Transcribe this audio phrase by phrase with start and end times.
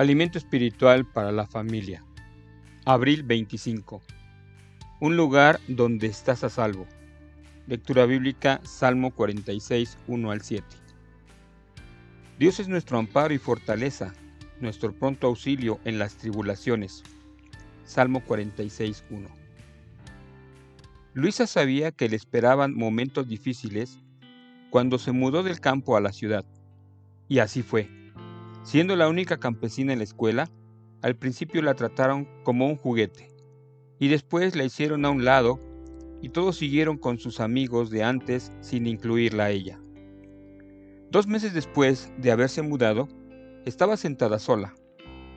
[0.00, 2.02] Alimento espiritual para la familia.
[2.86, 4.00] Abril 25.
[4.98, 6.86] Un lugar donde estás a salvo.
[7.66, 10.64] Lectura bíblica Salmo 46, 1 al 7.
[12.38, 14.14] Dios es nuestro amparo y fortaleza,
[14.58, 17.02] nuestro pronto auxilio en las tribulaciones.
[17.84, 19.28] Salmo 46, 1.
[21.12, 23.98] Luisa sabía que le esperaban momentos difíciles
[24.70, 26.46] cuando se mudó del campo a la ciudad.
[27.28, 27.99] Y así fue.
[28.62, 30.50] Siendo la única campesina en la escuela,
[31.02, 33.28] al principio la trataron como un juguete,
[33.98, 35.58] y después la hicieron a un lado,
[36.20, 39.80] y todos siguieron con sus amigos de antes sin incluirla a ella.
[41.10, 43.08] Dos meses después de haberse mudado,
[43.64, 44.74] estaba sentada sola.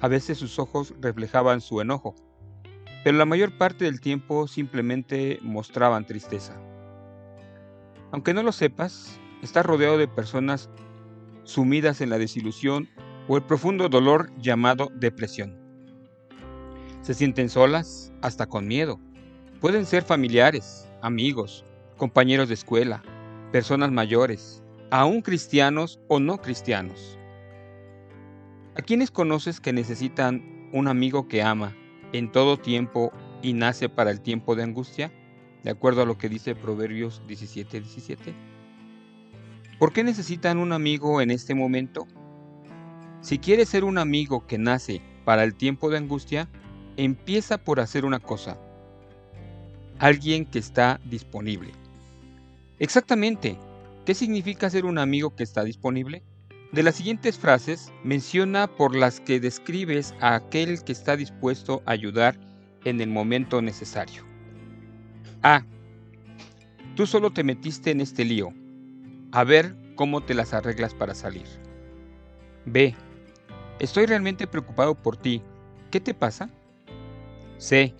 [0.00, 2.16] A veces sus ojos reflejaban su enojo,
[3.04, 6.60] pero la mayor parte del tiempo simplemente mostraban tristeza.
[8.10, 10.68] Aunque no lo sepas, estás rodeado de personas
[11.44, 12.88] sumidas en la desilusión
[13.28, 15.58] o el profundo dolor llamado depresión.
[17.02, 18.98] Se sienten solas, hasta con miedo.
[19.60, 21.64] Pueden ser familiares, amigos,
[21.96, 23.02] compañeros de escuela,
[23.52, 27.18] personas mayores, aún cristianos o no cristianos.
[28.76, 31.76] ¿A quiénes conoces que necesitan un amigo que ama
[32.12, 35.12] en todo tiempo y nace para el tiempo de angustia?
[35.62, 37.80] De acuerdo a lo que dice Proverbios 17:17.
[37.82, 38.34] 17.
[39.78, 42.06] ¿Por qué necesitan un amigo en este momento?
[43.24, 46.46] Si quieres ser un amigo que nace para el tiempo de angustia,
[46.98, 48.58] empieza por hacer una cosa.
[49.98, 51.72] Alguien que está disponible.
[52.78, 53.56] Exactamente.
[54.04, 56.22] ¿Qué significa ser un amigo que está disponible?
[56.70, 61.92] De las siguientes frases, menciona por las que describes a aquel que está dispuesto a
[61.92, 62.38] ayudar
[62.84, 64.22] en el momento necesario.
[65.42, 65.64] A.
[66.94, 68.52] Tú solo te metiste en este lío.
[69.32, 71.46] A ver cómo te las arreglas para salir.
[72.66, 72.94] B.
[73.78, 75.42] Estoy realmente preocupado por ti.
[75.90, 76.50] ¿Qué te pasa?
[77.58, 77.94] C.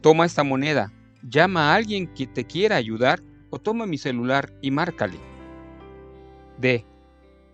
[0.00, 0.92] Toma esta moneda,
[1.22, 3.20] llama a alguien que te quiera ayudar
[3.50, 5.18] o toma mi celular y márcale.
[6.58, 6.84] D.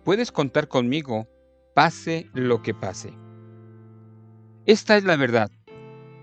[0.03, 1.27] Puedes contar conmigo,
[1.73, 3.13] pase lo que pase.
[4.65, 5.51] Esta es la verdad.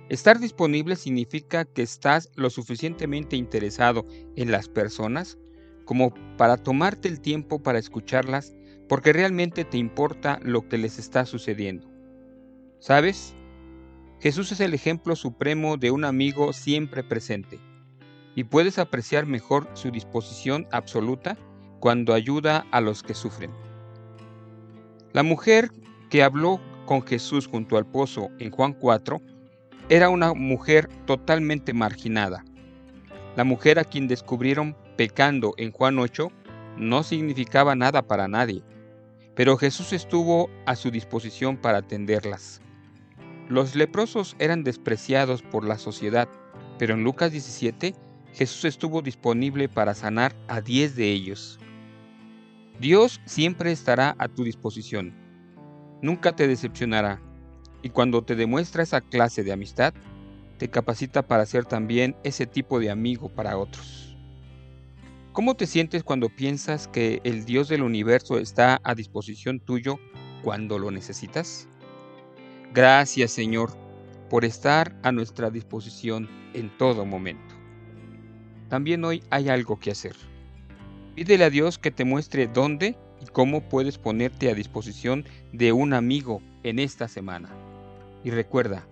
[0.09, 4.07] Estar disponible significa que estás lo suficientemente interesado
[4.37, 5.39] en las personas
[5.85, 8.55] como para tomarte el tiempo para escucharlas
[8.89, 11.89] porque realmente te importa lo que les está sucediendo.
[12.79, 13.35] ¿Sabes?
[14.21, 17.59] Jesús es el ejemplo supremo de un amigo siempre presente,
[18.35, 21.37] y puedes apreciar mejor su disposición absoluta
[21.81, 23.51] cuando ayuda a los que sufren.
[25.13, 25.71] La mujer
[26.11, 29.21] que habló con Jesús junto al pozo en Juan 4
[29.89, 32.45] era una mujer totalmente marginada.
[33.37, 36.31] La mujer a quien descubrieron pecando en Juan 8
[36.79, 38.63] no significaba nada para nadie
[39.35, 42.61] pero Jesús estuvo a su disposición para atenderlas.
[43.49, 46.29] Los leprosos eran despreciados por la sociedad,
[46.79, 47.95] pero en Lucas 17
[48.33, 51.59] Jesús estuvo disponible para sanar a 10 de ellos.
[52.81, 55.15] Dios siempre estará a tu disposición.
[56.03, 57.21] Nunca te decepcionará.
[57.83, 59.95] Y cuando te demuestra esa clase de amistad,
[60.59, 64.14] te capacita para ser también ese tipo de amigo para otros.
[65.35, 69.99] ¿Cómo te sientes cuando piensas que el Dios del universo está a disposición tuyo
[70.45, 71.67] cuando lo necesitas?
[72.73, 73.77] Gracias Señor
[74.31, 77.53] por estar a nuestra disposición en todo momento.
[78.69, 80.15] También hoy hay algo que hacer.
[81.17, 85.95] Pídele a Dios que te muestre dónde y cómo puedes ponerte a disposición de un
[85.95, 87.49] amigo en esta semana.
[88.23, 88.87] Y recuerda,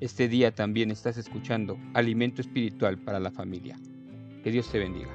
[0.00, 3.78] este día también estás escuchando Alimento Espiritual para la Familia.
[4.42, 5.10] Que Dios te bendiga.